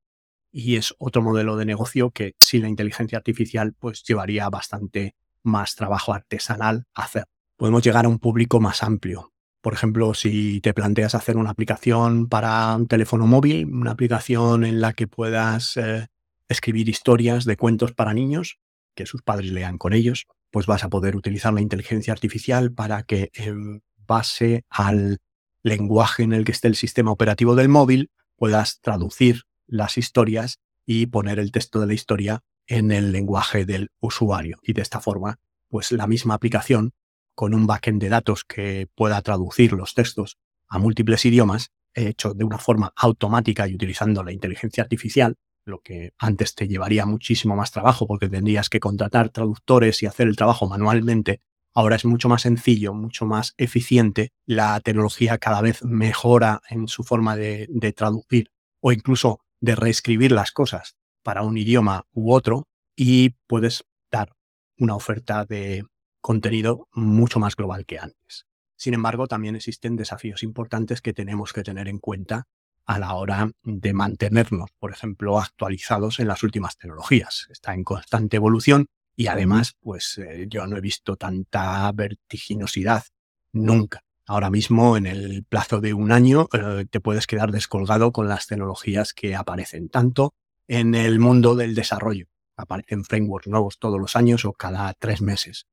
y 0.49 0.77
es 0.77 0.95
otro 0.97 1.21
modelo 1.21 1.57
de 1.57 1.65
negocio 1.65 2.11
que 2.11 2.35
sin 2.39 2.61
la 2.61 2.69
inteligencia 2.69 3.17
artificial 3.17 3.73
pues 3.77 4.01
llevaría 4.03 4.49
bastante 4.49 5.17
más 5.43 5.75
trabajo 5.75 6.13
artesanal 6.13 6.85
hacer. 6.93 7.25
Podemos 7.57 7.83
llegar 7.83 8.05
a 8.05 8.09
un 8.09 8.19
público 8.19 8.61
más 8.61 8.81
amplio. 8.81 9.33
Por 9.59 9.73
ejemplo, 9.73 10.13
si 10.13 10.61
te 10.61 10.73
planteas 10.73 11.15
hacer 11.15 11.35
una 11.35 11.49
aplicación 11.49 12.29
para 12.29 12.77
un 12.77 12.87
teléfono 12.87 13.27
móvil, 13.27 13.65
una 13.65 13.91
aplicación 13.91 14.63
en 14.63 14.79
la 14.79 14.93
que 14.93 15.07
puedas 15.07 15.75
eh, 15.75 16.07
escribir 16.47 16.87
historias 16.87 17.43
de 17.43 17.57
cuentos 17.57 17.91
para 17.91 18.13
niños, 18.13 18.57
que 18.95 19.05
sus 19.05 19.21
padres 19.21 19.51
lean 19.51 19.77
con 19.77 19.91
ellos, 19.91 20.27
pues 20.57 20.65
vas 20.65 20.83
a 20.83 20.89
poder 20.89 21.15
utilizar 21.15 21.53
la 21.53 21.61
inteligencia 21.61 22.11
artificial 22.11 22.73
para 22.73 23.03
que 23.03 23.29
en 23.35 23.83
base 24.07 24.65
al 24.71 25.19
lenguaje 25.61 26.23
en 26.23 26.33
el 26.33 26.45
que 26.45 26.51
esté 26.51 26.67
el 26.67 26.75
sistema 26.75 27.11
operativo 27.11 27.53
del 27.53 27.69
móvil 27.69 28.09
puedas 28.35 28.79
traducir 28.81 29.43
las 29.67 29.99
historias 29.99 30.57
y 30.83 31.05
poner 31.05 31.37
el 31.37 31.51
texto 31.51 31.79
de 31.79 31.85
la 31.85 31.93
historia 31.93 32.39
en 32.65 32.91
el 32.91 33.11
lenguaje 33.11 33.65
del 33.65 33.91
usuario. 33.99 34.57
Y 34.63 34.73
de 34.73 34.81
esta 34.81 34.99
forma, 34.99 35.37
pues 35.69 35.91
la 35.91 36.07
misma 36.07 36.33
aplicación 36.33 36.91
con 37.35 37.53
un 37.53 37.67
backend 37.67 38.01
de 38.01 38.09
datos 38.09 38.43
que 38.43 38.87
pueda 38.95 39.21
traducir 39.21 39.73
los 39.73 39.93
textos 39.93 40.39
a 40.67 40.79
múltiples 40.79 41.23
idiomas, 41.23 41.69
hecho 41.93 42.33
de 42.33 42.45
una 42.45 42.57
forma 42.57 42.93
automática 42.95 43.67
y 43.67 43.75
utilizando 43.75 44.23
la 44.23 44.31
inteligencia 44.31 44.81
artificial, 44.81 45.35
lo 45.67 45.79
que 45.79 46.13
antes 46.17 46.55
te 46.55 46.67
llevaría 46.67 47.05
muchísimo 47.05 47.55
más 47.55 47.71
trabajo 47.71 48.07
porque 48.07 48.29
tendrías 48.29 48.69
que 48.69 48.79
contratar 48.79 49.29
traductores 49.29 50.01
y 50.01 50.05
hacer 50.05 50.27
el 50.27 50.35
trabajo 50.35 50.67
manualmente, 50.67 51.41
ahora 51.73 51.95
es 51.95 52.05
mucho 52.05 52.29
más 52.29 52.43
sencillo, 52.43 52.93
mucho 52.93 53.25
más 53.25 53.53
eficiente. 53.57 54.31
La 54.45 54.79
tecnología 54.79 55.37
cada 55.37 55.61
vez 55.61 55.83
mejora 55.83 56.61
en 56.69 56.87
su 56.87 57.03
forma 57.03 57.35
de, 57.35 57.67
de 57.69 57.93
traducir 57.93 58.51
o 58.81 58.91
incluso 58.91 59.41
de 59.59 59.75
reescribir 59.75 60.31
las 60.31 60.51
cosas 60.51 60.95
para 61.23 61.43
un 61.43 61.57
idioma 61.57 62.05
u 62.11 62.31
otro 62.31 62.67
y 62.95 63.35
puedes 63.47 63.83
dar 64.11 64.33
una 64.77 64.95
oferta 64.95 65.45
de 65.45 65.83
contenido 66.21 66.87
mucho 66.93 67.39
más 67.39 67.55
global 67.55 67.85
que 67.85 67.99
antes. 67.99 68.47
Sin 68.77 68.93
embargo, 68.93 69.27
también 69.27 69.55
existen 69.55 69.95
desafíos 69.95 70.43
importantes 70.43 71.01
que 71.01 71.13
tenemos 71.13 71.51
que 71.51 71.63
tener 71.63 71.87
en 71.87 71.99
cuenta 71.99 72.47
a 72.87 72.99
la 72.99 73.13
hora 73.13 73.51
de 73.63 73.93
mantenernos, 73.93 74.71
por 74.79 74.91
ejemplo, 74.91 75.39
actualizados 75.39 76.19
en 76.19 76.27
las 76.29 76.41
últimas 76.41 76.77
tecnologías. 76.77 77.47
Está 77.51 77.73
en 77.73 77.83
constante 77.83 78.37
evolución 78.37 78.87
y 79.15 79.27
además, 79.27 79.75
pues 79.81 80.17
eh, 80.17 80.45
yo 80.47 80.65
no 80.67 80.77
he 80.77 80.81
visto 80.81 81.17
tanta 81.17 81.91
vertiginosidad 81.91 83.03
nunca. 83.51 84.03
Ahora 84.25 84.49
mismo, 84.49 84.95
en 84.95 85.05
el 85.05 85.43
plazo 85.43 85.81
de 85.81 85.93
un 85.93 86.11
año, 86.11 86.47
eh, 86.53 86.85
te 86.89 87.01
puedes 87.01 87.27
quedar 87.27 87.51
descolgado 87.51 88.11
con 88.11 88.29
las 88.29 88.47
tecnologías 88.47 89.13
que 89.13 89.35
aparecen, 89.35 89.89
tanto 89.89 90.33
en 90.67 90.95
el 90.95 91.19
mundo 91.19 91.55
del 91.55 91.75
desarrollo. 91.75 92.27
Aparecen 92.55 93.03
frameworks 93.03 93.47
nuevos 93.47 93.79
todos 93.79 93.99
los 93.99 94.15
años 94.15 94.45
o 94.45 94.53
cada 94.53 94.93
tres 94.93 95.21
meses, 95.21 95.67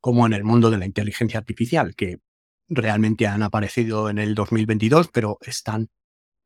como 0.00 0.26
en 0.26 0.34
el 0.34 0.44
mundo 0.44 0.70
de 0.70 0.78
la 0.78 0.86
inteligencia 0.86 1.38
artificial, 1.38 1.94
que 1.94 2.18
realmente 2.68 3.26
han 3.26 3.42
aparecido 3.42 4.10
en 4.10 4.18
el 4.18 4.34
2022, 4.34 5.08
pero 5.12 5.38
están 5.40 5.88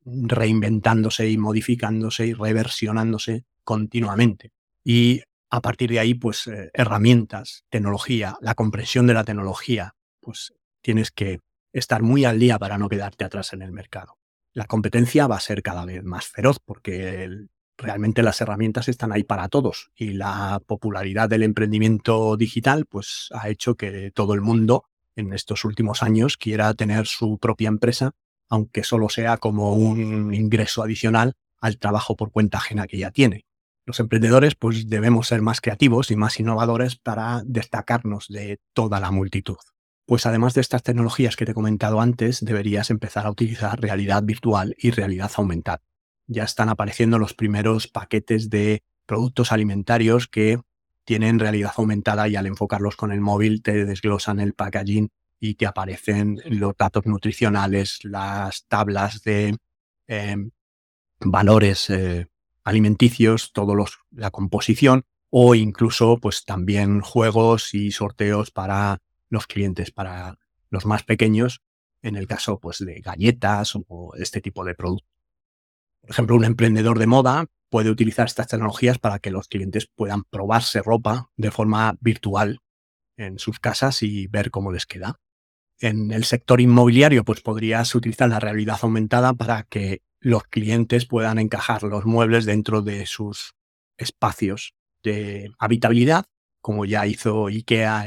reinventándose 0.05 1.29
y 1.29 1.37
modificándose 1.37 2.27
y 2.27 2.33
reversionándose 2.33 3.45
continuamente. 3.63 4.51
Y 4.83 5.21
a 5.49 5.61
partir 5.61 5.91
de 5.91 5.99
ahí, 5.99 6.13
pues 6.13 6.47
eh, 6.47 6.71
herramientas, 6.73 7.63
tecnología, 7.69 8.37
la 8.41 8.55
comprensión 8.55 9.07
de 9.07 9.13
la 9.13 9.23
tecnología, 9.23 9.95
pues 10.19 10.53
tienes 10.81 11.11
que 11.11 11.39
estar 11.71 12.01
muy 12.01 12.25
al 12.25 12.39
día 12.39 12.59
para 12.59 12.77
no 12.77 12.89
quedarte 12.89 13.23
atrás 13.23 13.53
en 13.53 13.61
el 13.61 13.71
mercado. 13.71 14.17
La 14.53 14.65
competencia 14.65 15.27
va 15.27 15.37
a 15.37 15.41
ser 15.41 15.63
cada 15.63 15.85
vez 15.85 16.03
más 16.03 16.27
feroz 16.27 16.57
porque 16.63 17.47
realmente 17.77 18.23
las 18.23 18.39
herramientas 18.41 18.87
están 18.87 19.11
ahí 19.11 19.23
para 19.23 19.49
todos 19.49 19.91
y 19.95 20.13
la 20.13 20.61
popularidad 20.65 21.29
del 21.29 21.43
emprendimiento 21.43 22.37
digital 22.37 22.85
pues 22.85 23.29
ha 23.31 23.49
hecho 23.49 23.75
que 23.75 24.11
todo 24.11 24.33
el 24.33 24.41
mundo 24.41 24.85
en 25.15 25.33
estos 25.33 25.65
últimos 25.65 26.03
años 26.03 26.37
quiera 26.37 26.73
tener 26.73 27.07
su 27.07 27.37
propia 27.37 27.67
empresa, 27.67 28.11
aunque 28.49 28.83
solo 28.83 29.09
sea 29.09 29.37
como 29.37 29.73
un 29.73 30.33
ingreso 30.33 30.83
adicional 30.83 31.33
al 31.59 31.77
trabajo 31.77 32.15
por 32.15 32.31
cuenta 32.31 32.57
ajena 32.57 32.87
que 32.87 32.97
ya 32.97 33.11
tiene. 33.11 33.45
Los 33.85 33.99
emprendedores 33.99 34.55
pues 34.55 34.87
debemos 34.87 35.27
ser 35.27 35.41
más 35.41 35.59
creativos 35.59 36.09
y 36.11 36.15
más 36.15 36.39
innovadores 36.39 36.95
para 36.95 37.41
destacarnos 37.45 38.27
de 38.29 38.59
toda 38.73 38.99
la 38.99 39.11
multitud. 39.11 39.57
Pues 40.05 40.25
además 40.25 40.53
de 40.53 40.61
estas 40.61 40.83
tecnologías 40.83 41.35
que 41.35 41.45
te 41.45 41.51
he 41.51 41.55
comentado 41.55 42.01
antes, 42.01 42.43
deberías 42.43 42.89
empezar 42.89 43.25
a 43.25 43.31
utilizar 43.31 43.79
realidad 43.79 44.23
virtual 44.23 44.75
y 44.77 44.91
realidad 44.91 45.31
aumentada. 45.35 45.81
Ya 46.27 46.43
están 46.43 46.69
apareciendo 46.69 47.19
los 47.19 47.33
primeros 47.33 47.87
paquetes 47.87 48.49
de 48.49 48.83
productos 49.05 49.51
alimentarios 49.51 50.27
que 50.27 50.59
tienen 51.05 51.39
realidad 51.39 51.73
aumentada 51.75 52.27
y 52.27 52.35
al 52.35 52.47
enfocarlos 52.47 52.95
con 52.95 53.11
el 53.11 53.21
móvil 53.21 53.61
te 53.61 53.85
desglosan 53.85 54.39
el 54.39 54.53
packaging 54.53 55.09
y 55.43 55.55
te 55.55 55.65
aparecen 55.65 56.41
los 56.45 56.73
datos 56.77 57.05
nutricionales, 57.05 57.99
las 58.03 58.65
tablas 58.69 59.23
de 59.23 59.57
em, 60.07 60.51
valores 61.19 61.89
eh, 61.89 62.27
alimenticios, 62.63 63.51
los, 63.53 63.99
la 64.11 64.31
composición 64.31 65.03
o 65.29 65.53
incluso 65.53 66.17
pues 66.21 66.45
también 66.45 67.01
juegos 67.01 67.73
y 67.73 67.91
sorteos 67.91 68.51
para 68.51 69.01
los 69.27 69.45
clientes, 69.45 69.91
para 69.91 70.39
los 70.69 70.85
más 70.85 71.03
pequeños, 71.03 71.61
en 72.01 72.15
el 72.15 72.25
caso 72.25 72.61
pues 72.61 72.77
de 72.77 73.01
galletas 73.01 73.73
o 73.75 74.13
este 74.15 74.39
tipo 74.39 74.63
de 74.63 74.75
productos. 74.75 75.09
Por 75.99 76.11
ejemplo, 76.11 76.37
un 76.37 76.45
emprendedor 76.45 76.99
de 76.99 77.07
moda 77.07 77.47
puede 77.69 77.89
utilizar 77.89 78.27
estas 78.27 78.47
tecnologías 78.47 78.97
para 78.97 79.19
que 79.19 79.31
los 79.31 79.49
clientes 79.49 79.87
puedan 79.93 80.23
probarse 80.23 80.81
ropa 80.81 81.31
de 81.35 81.51
forma 81.51 81.97
virtual 81.99 82.61
en 83.17 83.39
sus 83.39 83.59
casas 83.59 84.03
y 84.03 84.27
ver 84.27 84.49
cómo 84.49 84.71
les 84.71 84.85
queda. 84.85 85.19
En 85.83 86.11
el 86.11 86.23
sector 86.23 86.61
inmobiliario, 86.61 87.25
pues 87.25 87.41
podrías 87.41 87.93
utilizar 87.93 88.29
la 88.29 88.39
realidad 88.39 88.79
aumentada 88.83 89.33
para 89.33 89.63
que 89.63 90.01
los 90.21 90.43
clientes 90.45 91.05
puedan 91.05 91.39
encajar 91.39 91.83
los 91.83 92.05
muebles 92.05 92.45
dentro 92.45 92.81
de 92.81 93.05
sus 93.05 93.53
espacios 93.97 94.75
de 95.03 95.51
habitabilidad, 95.59 96.23
como 96.61 96.85
ya 96.85 97.05
hizo 97.05 97.47
IKEA 97.47 98.05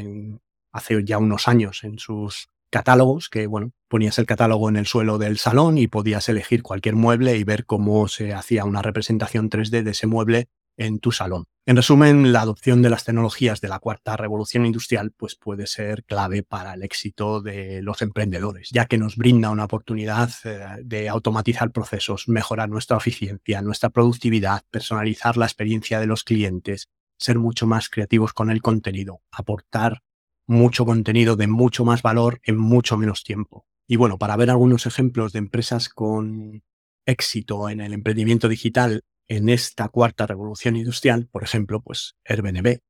hace 0.72 1.04
ya 1.04 1.18
unos 1.18 1.48
años 1.48 1.84
en 1.84 1.98
sus 1.98 2.48
catálogos, 2.70 3.28
que 3.28 3.46
bueno, 3.46 3.72
ponías 3.88 4.18
el 4.18 4.24
catálogo 4.24 4.70
en 4.70 4.76
el 4.76 4.86
suelo 4.86 5.18
del 5.18 5.36
salón 5.36 5.76
y 5.76 5.86
podías 5.86 6.30
elegir 6.30 6.62
cualquier 6.62 6.94
mueble 6.94 7.36
y 7.36 7.44
ver 7.44 7.66
cómo 7.66 8.08
se 8.08 8.32
hacía 8.32 8.64
una 8.64 8.80
representación 8.80 9.50
3D 9.50 9.82
de 9.82 9.90
ese 9.90 10.06
mueble 10.06 10.48
en 10.76 10.98
tu 10.98 11.12
salón. 11.12 11.44
En 11.68 11.74
resumen, 11.74 12.32
la 12.32 12.42
adopción 12.42 12.80
de 12.80 12.90
las 12.90 13.04
tecnologías 13.04 13.60
de 13.60 13.68
la 13.68 13.80
cuarta 13.80 14.16
revolución 14.16 14.66
industrial 14.66 15.10
pues 15.10 15.34
puede 15.34 15.66
ser 15.66 16.04
clave 16.04 16.44
para 16.44 16.74
el 16.74 16.84
éxito 16.84 17.40
de 17.40 17.82
los 17.82 18.02
emprendedores, 18.02 18.70
ya 18.70 18.86
que 18.86 18.98
nos 18.98 19.16
brinda 19.16 19.50
una 19.50 19.64
oportunidad 19.64 20.30
eh, 20.44 20.60
de 20.84 21.08
automatizar 21.08 21.72
procesos, 21.72 22.28
mejorar 22.28 22.68
nuestra 22.68 22.96
eficiencia, 22.96 23.62
nuestra 23.62 23.90
productividad, 23.90 24.62
personalizar 24.70 25.36
la 25.36 25.46
experiencia 25.46 25.98
de 25.98 26.06
los 26.06 26.22
clientes, 26.22 26.88
ser 27.18 27.38
mucho 27.38 27.66
más 27.66 27.88
creativos 27.88 28.32
con 28.32 28.50
el 28.50 28.62
contenido, 28.62 29.22
aportar 29.32 30.02
mucho 30.46 30.84
contenido 30.84 31.34
de 31.34 31.48
mucho 31.48 31.84
más 31.84 32.02
valor 32.02 32.40
en 32.44 32.58
mucho 32.58 32.96
menos 32.96 33.24
tiempo. 33.24 33.66
Y 33.88 33.96
bueno, 33.96 34.18
para 34.18 34.36
ver 34.36 34.50
algunos 34.50 34.86
ejemplos 34.86 35.32
de 35.32 35.40
empresas 35.40 35.88
con 35.88 36.62
éxito 37.06 37.68
en 37.68 37.80
el 37.80 37.92
emprendimiento 37.92 38.48
digital 38.48 39.02
en 39.28 39.48
esta 39.48 39.88
cuarta 39.88 40.26
revolución 40.26 40.76
industrial, 40.76 41.28
por 41.30 41.42
ejemplo, 41.42 41.80
pues 41.80 42.16
Airbnb 42.24 42.80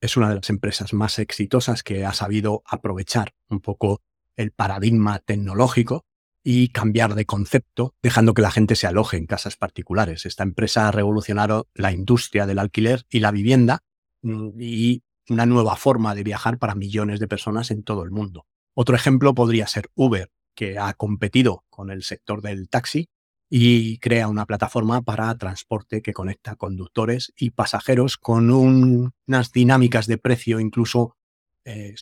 es 0.00 0.16
una 0.16 0.28
de 0.28 0.36
las 0.36 0.50
empresas 0.50 0.92
más 0.92 1.18
exitosas 1.18 1.82
que 1.82 2.04
ha 2.04 2.12
sabido 2.12 2.62
aprovechar 2.66 3.34
un 3.48 3.60
poco 3.60 4.02
el 4.36 4.50
paradigma 4.50 5.20
tecnológico 5.20 6.04
y 6.44 6.68
cambiar 6.68 7.14
de 7.14 7.24
concepto, 7.24 7.94
dejando 8.02 8.34
que 8.34 8.42
la 8.42 8.50
gente 8.50 8.74
se 8.74 8.88
aloje 8.88 9.16
en 9.16 9.26
casas 9.26 9.56
particulares. 9.56 10.26
Esta 10.26 10.42
empresa 10.42 10.88
ha 10.88 10.90
revolucionado 10.90 11.68
la 11.74 11.92
industria 11.92 12.46
del 12.46 12.58
alquiler 12.58 13.04
y 13.10 13.20
la 13.20 13.30
vivienda 13.30 13.84
mm, 14.22 14.60
y 14.60 15.04
una 15.28 15.46
nueva 15.46 15.76
forma 15.76 16.16
de 16.16 16.24
viajar 16.24 16.58
para 16.58 16.74
millones 16.74 17.20
de 17.20 17.28
personas 17.28 17.70
en 17.70 17.84
todo 17.84 18.02
el 18.02 18.10
mundo. 18.10 18.46
Otro 18.74 18.96
ejemplo 18.96 19.34
podría 19.34 19.68
ser 19.68 19.88
Uber, 19.94 20.30
que 20.56 20.78
ha 20.78 20.94
competido 20.94 21.64
con 21.70 21.90
el 21.90 22.02
sector 22.02 22.42
del 22.42 22.68
taxi 22.68 23.08
y 23.54 23.98
crea 23.98 24.28
una 24.28 24.46
plataforma 24.46 25.02
para 25.02 25.36
transporte 25.36 26.00
que 26.00 26.14
conecta 26.14 26.56
conductores 26.56 27.34
y 27.36 27.50
pasajeros 27.50 28.16
con 28.16 28.50
unas 28.50 29.52
dinámicas 29.52 30.06
de 30.06 30.16
precio 30.16 30.58
incluso 30.58 31.18
eh, 31.66 31.94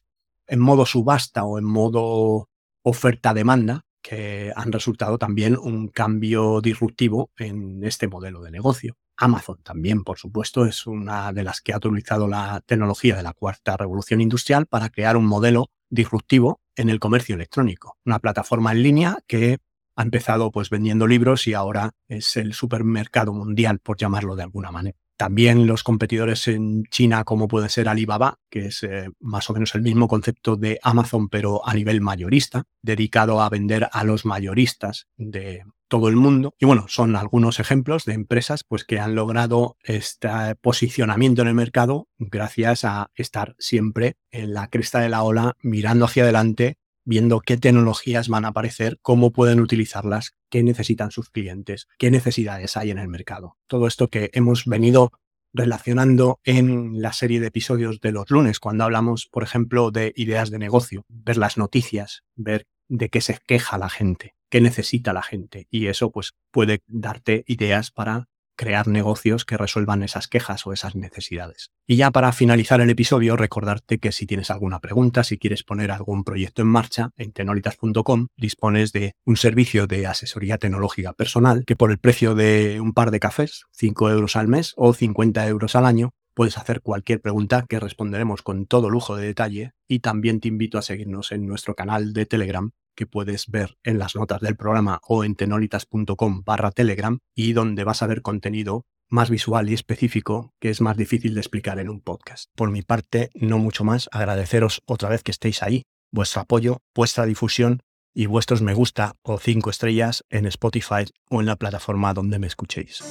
en 0.47 0.61
modo 0.61 0.87
subasta 0.87 1.43
o 1.43 1.59
en 1.59 1.65
modo 1.65 2.49
oferta-demanda 2.83 3.85
que 4.01 4.53
han 4.55 4.71
resultado 4.71 5.19
también 5.19 5.59
un 5.59 5.89
cambio 5.89 6.61
disruptivo 6.61 7.33
en 7.37 7.83
este 7.83 8.07
modelo 8.07 8.43
de 8.43 8.53
negocio. 8.53 8.97
Amazon 9.17 9.61
también, 9.65 10.05
por 10.05 10.19
supuesto, 10.19 10.67
es 10.67 10.87
una 10.87 11.33
de 11.33 11.43
las 11.43 11.61
que 11.61 11.73
ha 11.73 11.79
utilizado 11.79 12.29
la 12.29 12.63
tecnología 12.65 13.17
de 13.17 13.25
la 13.25 13.33
cuarta 13.33 13.77
revolución 13.77 14.21
industrial 14.21 14.67
para 14.67 14.89
crear 14.89 15.17
un 15.17 15.27
modelo 15.27 15.67
disruptivo 15.89 16.61
en 16.77 16.91
el 16.91 17.01
comercio 17.01 17.35
electrónico. 17.35 17.99
Una 18.07 18.21
plataforma 18.21 18.71
en 18.71 18.85
línea 18.85 19.19
que 19.27 19.59
ha 20.01 20.03
empezado 20.03 20.51
pues 20.51 20.71
vendiendo 20.71 21.07
libros 21.07 21.47
y 21.47 21.53
ahora 21.53 21.91
es 22.09 22.39
el 22.39 22.55
supermercado 22.55 23.35
mundial, 23.35 23.81
por 23.81 23.99
llamarlo 23.99 24.35
de 24.35 24.43
alguna 24.43 24.71
manera. 24.71 24.97
También 25.19 25.67
los 25.67 25.85
competidores 25.85 26.49
en 26.49 26.85
China, 26.85 27.25
como 27.25 27.47
puede 27.47 27.69
ser 27.69 27.87
Alibaba, 27.87 28.39
que 28.49 28.69
es 28.69 28.83
eh, 28.83 29.11
más 29.21 29.51
o 29.51 29.53
menos 29.53 29.75
el 29.75 29.83
mismo 29.83 30.09
concepto 30.09 30.57
de 30.57 30.79
Amazon, 30.83 31.29
pero 31.29 31.69
a 31.69 31.75
nivel 31.75 32.01
mayorista, 32.01 32.65
dedicado 32.81 33.43
a 33.43 33.51
vender 33.51 33.91
a 33.93 34.05
los 34.05 34.25
mayoristas 34.25 35.09
de 35.19 35.65
todo 35.89 36.09
el 36.09 36.17
mundo. 36.17 36.55
Y 36.59 36.65
bueno, 36.65 36.87
son 36.89 37.17
algunos 37.17 37.61
ejemplos 37.61 38.07
de 38.07 38.15
empresas 38.15 38.65
pues, 38.65 38.85
que 38.85 38.99
han 38.99 39.15
logrado 39.15 39.77
este 39.83 40.31
posicionamiento 40.63 41.43
en 41.43 41.49
el 41.49 41.55
mercado 41.55 42.09
gracias 42.19 42.87
a 42.87 43.11
estar 43.15 43.55
siempre 43.59 44.17
en 44.31 44.55
la 44.55 44.69
cresta 44.69 45.01
de 45.01 45.11
la 45.11 45.23
ola, 45.23 45.57
mirando 45.61 46.07
hacia 46.07 46.23
adelante 46.23 46.79
viendo 47.05 47.41
qué 47.41 47.57
tecnologías 47.57 48.29
van 48.29 48.45
a 48.45 48.49
aparecer, 48.49 48.99
cómo 49.03 49.33
pueden 49.33 49.61
utilizarlas, 49.61 50.35
qué 50.51 50.63
necesitan 50.63 51.11
sus 51.11 51.31
clientes, 51.31 51.89
qué 51.99 52.11
necesidades 52.11 52.77
hay 52.77 52.91
en 52.91 52.99
el 52.99 53.09
mercado. 53.09 53.57
Todo 53.67 53.87
esto 53.87 54.09
que 54.09 54.31
hemos 54.33 54.65
venido 54.67 55.13
relacionando 55.53 56.39
en 56.45 57.01
la 57.01 57.13
serie 57.13 57.41
de 57.41 57.49
episodios 57.49 58.01
de 58.01 58.13
los 58.13 58.31
lunes, 58.31 58.61
cuando 58.61 58.85
hablamos, 58.85 59.27
por 59.27 59.43
ejemplo, 59.43 59.91
de 59.91 60.13
ideas 60.17 60.51
de 60.51 60.59
negocio, 60.59 61.05
ver 61.09 61.37
las 61.37 61.59
noticias, 61.59 62.23
ver 62.37 62.67
de 62.89 63.09
qué 63.09 63.21
se 63.21 63.39
queja 63.47 63.79
la 63.79 63.89
gente, 63.89 64.35
qué 64.49 64.61
necesita 64.61 65.13
la 65.13 65.23
gente. 65.23 65.67
Y 65.71 65.87
eso 65.87 66.11
pues 66.11 66.35
puede 66.51 66.83
darte 66.87 67.45
ideas 67.47 67.91
para 67.91 68.29
crear 68.61 68.89
negocios 68.89 69.47
que 69.47 69.57
resuelvan 69.57 70.03
esas 70.03 70.29
quejas 70.29 70.67
o 70.67 70.75
esas 70.75 70.95
necesidades. 70.95 71.71
Y 71.87 71.97
ya 71.97 72.11
para 72.11 72.31
finalizar 72.31 72.83
el 72.83 72.91
episodio, 72.91 73.35
recordarte 73.35 73.99
que 73.99 74.13
si 74.13 74.27
tienes 74.27 74.51
alguna 74.51 74.81
pregunta, 74.81 75.25
si 75.25 75.39
quieres 75.39 75.63
poner 75.63 75.91
algún 75.91 76.25
proyecto 76.25 76.61
en 76.61 76.69
marcha, 76.69 77.09
en 77.17 77.33
tenolitas.com 77.33 78.27
dispones 78.37 78.93
de 78.93 79.15
un 79.25 79.39
servicio 79.39 79.87
de 79.87 80.07
asesoría 80.07 80.59
tecnológica 80.59 81.15
personal 81.15 81.65
que 81.67 81.75
por 81.75 81.91
el 81.91 81.97
precio 81.97 82.35
de 82.35 82.83
un 82.83 82.93
par 82.93 83.11
de 83.11 83.21
cafés, 83.21 83.65
5 83.71 84.11
euros 84.11 84.37
al 84.37 84.49
mes 84.49 84.75
o 84.77 84.93
50 84.93 85.49
euros 85.49 85.75
al 85.75 85.87
año, 85.87 86.11
puedes 86.35 86.59
hacer 86.59 86.81
cualquier 86.81 87.21
pregunta 87.21 87.65
que 87.69 87.81
responderemos 87.81 88.43
con 88.43 88.67
todo 88.67 88.91
lujo 88.91 89.17
de 89.17 89.27
detalle 89.27 89.73
y 89.89 90.01
también 90.01 90.41
te 90.41 90.49
invito 90.49 90.79
a 90.79 90.83
seguirnos 90.83 91.33
en 91.33 91.47
nuestro 91.47 91.75
canal 91.75 92.13
de 92.13 92.27
Telegram 92.27 92.71
que 92.95 93.07
puedes 93.07 93.47
ver 93.49 93.79
en 93.83 93.99
las 93.99 94.15
notas 94.15 94.41
del 94.41 94.57
programa 94.57 95.01
o 95.07 95.25
en 95.25 95.35
tenolitas.com 95.35 96.43
barra 96.45 96.71
telegram 96.71 97.21
y 97.35 97.53
donde 97.53 97.85
vas 97.85 98.03
a 98.03 98.07
ver 98.07 98.23
contenido 98.23 98.85
más 99.09 99.31
visual 99.31 99.69
y 99.69 99.75
específico 99.75 100.55
que 100.61 100.71
es 100.71 100.81
más 100.81 100.97
difícil 100.97 101.35
de 101.35 101.41
explicar 101.41 101.79
en 101.79 101.89
un 101.89 102.01
podcast. 102.01 102.51
Por 102.55 102.71
mi 102.71 102.83
parte, 102.83 103.31
no 103.35 103.59
mucho 103.59 103.85
más, 103.85 104.09
agradeceros 104.13 104.83
otra 104.87 105.09
vez 105.09 105.23
que 105.23 105.33
estéis 105.33 105.63
ahí, 105.63 105.85
vuestro 106.13 106.43
apoyo, 106.43 106.79
vuestra 106.95 107.27
difusión 107.27 107.81
y 108.15 108.27
vuestros 108.27 108.63
me 108.63 108.75
gusta 108.75 109.17
o 109.23 109.39
cinco 109.39 109.71
estrellas 109.71 110.25
en 110.31 110.47
Spotify 110.47 111.05
o 111.29 111.41
en 111.41 111.47
la 111.47 111.57
plataforma 111.57 112.15
donde 112.15 112.39
me 112.39 112.47
escuchéis. 112.47 113.03